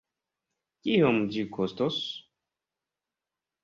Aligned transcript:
Kiom 0.87 1.21
ĝi 1.37 1.45
kostos? 1.59 2.03